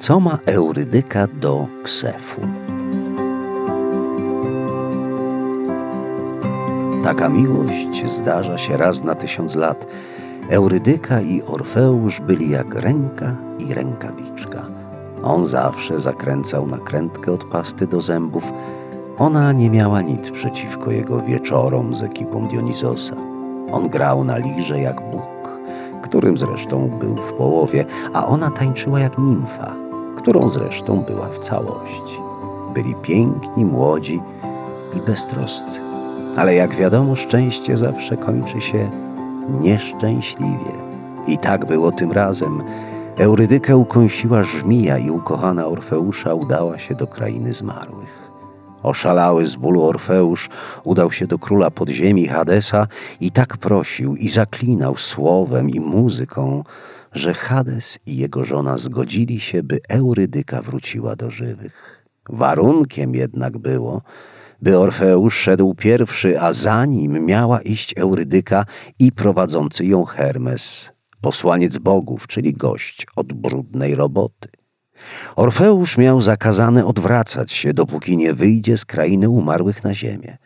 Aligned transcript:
Co 0.00 0.20
ma 0.20 0.38
Eurydyka 0.46 1.26
do 1.26 1.66
ksefu? 1.82 2.40
Taka 7.04 7.28
miłość 7.28 8.06
zdarza 8.06 8.58
się 8.58 8.76
raz 8.76 9.04
na 9.04 9.14
tysiąc 9.14 9.54
lat. 9.54 9.86
Eurydyka 10.50 11.20
i 11.20 11.42
Orfeusz 11.42 12.20
byli 12.20 12.50
jak 12.50 12.74
ręka 12.74 13.36
i 13.58 13.74
rękawiczka. 13.74 14.62
On 15.22 15.46
zawsze 15.46 16.00
zakręcał 16.00 16.66
nakrętkę 16.66 17.32
od 17.32 17.44
pasty 17.44 17.86
do 17.86 18.00
zębów. 18.00 18.52
Ona 19.18 19.52
nie 19.52 19.70
miała 19.70 20.02
nic 20.02 20.30
przeciwko 20.30 20.90
jego 20.90 21.22
wieczorom 21.22 21.94
z 21.94 22.02
ekipą 22.02 22.48
Dionizosa. 22.48 23.16
On 23.72 23.88
grał 23.88 24.24
na 24.24 24.36
lirze 24.36 24.80
jak 24.80 25.10
Bóg, 25.10 25.60
którym 26.02 26.36
zresztą 26.36 26.88
był 26.88 27.16
w 27.16 27.32
połowie, 27.32 27.84
a 28.12 28.26
ona 28.26 28.50
tańczyła 28.50 29.00
jak 29.00 29.18
nimfa, 29.18 29.89
którą 30.20 30.50
zresztą 30.50 31.00
była 31.00 31.28
w 31.28 31.38
całości. 31.38 32.20
Byli 32.74 32.94
piękni, 32.94 33.64
młodzi 33.64 34.22
i 34.96 35.00
beztroscy. 35.00 35.80
Ale 36.36 36.54
jak 36.54 36.74
wiadomo, 36.74 37.16
szczęście 37.16 37.76
zawsze 37.76 38.16
kończy 38.16 38.60
się 38.60 38.90
nieszczęśliwie. 39.60 40.72
I 41.26 41.38
tak 41.38 41.66
było 41.66 41.92
tym 41.92 42.12
razem. 42.12 42.62
Eurydykę 43.18 43.76
ukąsiła 43.76 44.42
żmija 44.42 44.98
i 44.98 45.10
ukochana 45.10 45.66
Orfeusza 45.66 46.34
udała 46.34 46.78
się 46.78 46.94
do 46.94 47.06
krainy 47.06 47.52
zmarłych. 47.52 48.29
Oszalały 48.82 49.46
z 49.46 49.56
bólu 49.56 49.84
Orfeusz 49.84 50.48
udał 50.84 51.12
się 51.12 51.26
do 51.26 51.38
króla 51.38 51.70
podziemi 51.70 52.26
Hadesa 52.26 52.86
i 53.20 53.30
tak 53.30 53.56
prosił 53.56 54.16
i 54.16 54.28
zaklinał 54.28 54.96
słowem 54.96 55.70
i 55.70 55.80
muzyką, 55.80 56.64
że 57.12 57.34
Hades 57.34 57.98
i 58.06 58.16
jego 58.16 58.44
żona 58.44 58.78
zgodzili 58.78 59.40
się, 59.40 59.62
by 59.62 59.80
Eurydyka 59.88 60.62
wróciła 60.62 61.16
do 61.16 61.30
żywych. 61.30 62.06
Warunkiem 62.28 63.14
jednak 63.14 63.58
było, 63.58 64.02
by 64.62 64.78
Orfeusz 64.78 65.36
szedł 65.36 65.74
pierwszy, 65.74 66.40
a 66.40 66.52
za 66.52 66.84
nim 66.84 67.26
miała 67.26 67.60
iść 67.60 67.94
Eurydyka 67.98 68.64
i 68.98 69.12
prowadzący 69.12 69.86
ją 69.86 70.04
Hermes, 70.04 70.92
posłaniec 71.20 71.78
bogów, 71.78 72.26
czyli 72.26 72.52
gość 72.52 73.06
od 73.16 73.32
brudnej 73.32 73.94
roboty. 73.94 74.59
Orfeusz 75.36 75.98
miał 75.98 76.22
zakazane 76.22 76.86
odwracać 76.86 77.52
się, 77.52 77.74
dopóki 77.74 78.16
nie 78.16 78.34
wyjdzie 78.34 78.78
z 78.78 78.84
krainy 78.84 79.28
umarłych 79.28 79.84
na 79.84 79.94
ziemię. 79.94 80.38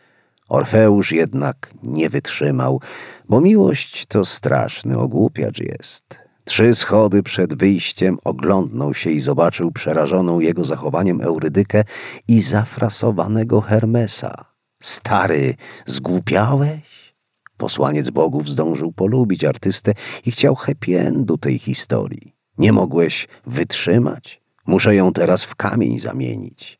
Orfeusz 0.49 1.11
jednak 1.11 1.73
nie 1.83 2.09
wytrzymał, 2.09 2.81
bo 3.29 3.41
miłość 3.41 4.05
to 4.05 4.25
straszny 4.25 4.97
ogłupiacz 4.97 5.59
jest. 5.59 6.25
Trzy 6.45 6.75
schody 6.75 7.23
przed 7.23 7.57
wyjściem 7.57 8.17
oglądnął 8.23 8.93
się 8.93 9.09
i 9.09 9.19
zobaczył 9.19 9.71
przerażoną 9.71 10.39
jego 10.39 10.65
zachowaniem 10.65 11.21
Eurydykę 11.21 11.83
i 12.27 12.41
zafrasowanego 12.41 13.61
Hermesa. 13.61 14.45
Stary, 14.81 15.55
zgłupiałeś? 15.85 17.15
Posłaniec 17.57 18.09
bogów 18.09 18.49
zdążył 18.49 18.91
polubić 18.91 19.43
artystę 19.43 19.93
i 20.25 20.31
chciał 20.31 20.55
happy 20.55 20.99
endu 20.99 21.37
tej 21.37 21.59
historii. 21.59 22.35
Nie 22.57 22.71
mogłeś 22.71 23.27
wytrzymać? 23.45 24.41
Muszę 24.65 24.95
ją 24.95 25.13
teraz 25.13 25.43
w 25.43 25.55
kamień 25.55 25.99
zamienić. 25.99 26.79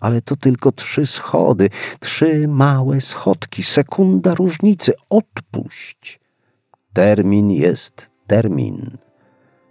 Ale 0.00 0.22
to 0.22 0.36
tylko 0.36 0.72
trzy 0.72 1.06
schody, 1.06 1.70
trzy 2.00 2.48
małe 2.48 3.00
schodki, 3.00 3.62
sekunda 3.62 4.34
różnicy. 4.34 4.92
Odpuść. 5.10 6.20
Termin 6.92 7.50
jest 7.50 8.10
termin. 8.26 8.98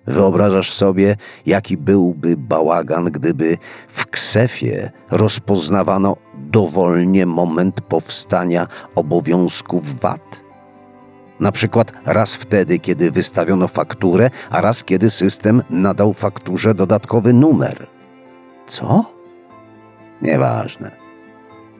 Wyobrażasz 0.07 0.73
sobie, 0.73 1.17
jaki 1.45 1.77
byłby 1.77 2.37
bałagan, 2.37 3.05
gdyby 3.05 3.57
w 3.87 4.05
ksefie 4.05 4.91
rozpoznawano 5.11 6.17
dowolnie 6.37 7.25
moment 7.25 7.81
powstania 7.81 8.67
obowiązków 8.95 9.99
VAT? 9.99 10.44
Na 11.39 11.51
przykład 11.51 11.91
raz 12.05 12.35
wtedy, 12.35 12.79
kiedy 12.79 13.11
wystawiono 13.11 13.67
fakturę, 13.67 14.29
a 14.49 14.61
raz 14.61 14.83
kiedy 14.83 15.09
system 15.09 15.63
nadał 15.69 16.13
fakturze 16.13 16.73
dodatkowy 16.73 17.33
numer. 17.33 17.87
Co? 18.67 19.05
Nieważne. 20.21 20.91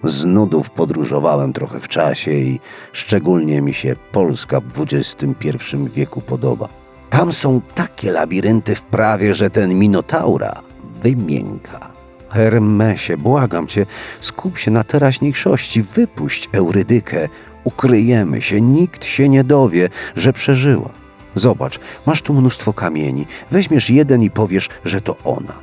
Z 0.03 0.25
nudów 0.25 0.69
podróżowałem 0.69 1.53
trochę 1.53 1.79
w 1.79 1.87
czasie 1.87 2.31
i 2.31 2.59
szczególnie 2.93 3.61
mi 3.61 3.73
się 3.73 3.95
Polska 4.11 4.59
w 4.59 4.81
XXI 4.81 5.77
wieku 5.93 6.21
podoba. 6.21 6.69
Tam 7.09 7.31
są 7.31 7.61
takie 7.75 8.11
labirynty 8.11 8.75
w 8.75 8.81
prawie, 8.81 9.35
że 9.35 9.49
ten 9.49 9.79
Minotaura 9.79 10.61
wymięka. 11.01 11.94
Hermesie, 12.35 13.17
błagam 13.17 13.67
cię, 13.67 13.85
skup 14.21 14.57
się 14.57 14.71
na 14.71 14.83
teraźniejszości, 14.83 15.81
wypuść 15.81 16.49
Eurydykę, 16.51 17.29
ukryjemy 17.63 18.41
się, 18.41 18.61
nikt 18.61 19.05
się 19.05 19.29
nie 19.29 19.43
dowie, 19.43 19.89
że 20.15 20.33
przeżyła. 20.33 20.89
Zobacz, 21.35 21.79
masz 22.05 22.21
tu 22.21 22.33
mnóstwo 22.33 22.73
kamieni, 22.73 23.25
weźmiesz 23.51 23.89
jeden 23.89 24.23
i 24.23 24.29
powiesz, 24.29 24.69
że 24.85 25.01
to 25.01 25.15
ona. 25.23 25.53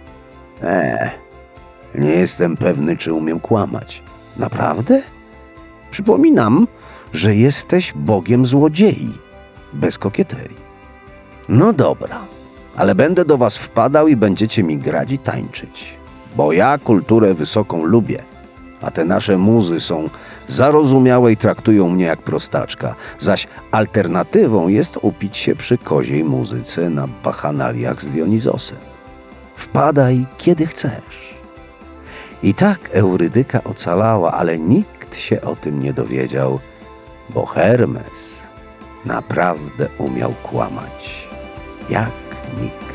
Eee, 0.62 1.11
nie 1.94 2.11
jestem 2.11 2.56
pewny, 2.56 2.97
czy 2.97 3.12
umiem 3.12 3.41
kłamać. 3.41 4.03
Naprawdę? 4.37 5.03
Przypominam, 5.91 6.69
że 7.12 7.34
jesteś 7.34 7.93
bogiem 7.97 8.47
złodziei, 8.47 9.12
bez 9.72 9.99
kokieterii. 9.99 10.62
No 11.49 11.72
dobra, 11.72 12.21
ale 12.77 12.94
będę 12.94 13.25
do 13.25 13.38
was 13.38 13.56
wpadał 13.56 14.09
i 14.09 14.16
będziecie 14.16 14.62
mi 14.62 14.78
grać 14.78 15.11
i 15.11 15.19
tańczyć, 15.19 15.94
bo 16.37 16.53
ja 16.53 16.78
kulturę 16.78 17.34
wysoką 17.34 17.84
lubię, 17.84 18.22
a 18.82 18.91
te 18.91 19.04
nasze 19.04 19.38
muzy 19.38 19.81
są 19.81 20.09
zarozumiałe 20.47 21.32
i 21.32 21.37
traktują 21.37 21.88
mnie 21.88 22.04
jak 22.04 22.22
prostaczka, 22.22 22.94
zaś 23.19 23.47
alternatywą 23.70 24.69
jest 24.69 24.98
upić 25.03 25.37
się 25.37 25.56
przy 25.56 25.78
koziej 25.78 26.25
muzyce 26.25 26.91
na 26.91 27.06
bachanaliach 27.25 28.03
z 28.03 28.09
Dionizosem. 28.09 28.78
Wpadaj, 29.56 30.26
kiedy 30.38 30.66
chcesz. 30.66 31.34
I 32.43 32.54
tak 32.54 32.91
Eurydyka 32.93 33.64
ocalała, 33.64 34.32
ale 34.32 34.59
nikt 34.59 35.16
się 35.16 35.41
o 35.41 35.56
tym 35.56 35.82
nie 35.82 35.93
dowiedział, 35.93 36.59
bo 37.31 37.47
Hermes 37.47 38.43
naprawdę 39.04 39.88
umiał 39.99 40.34
kłamać 40.43 41.28
jak 41.91 42.10
nikt. 42.62 42.92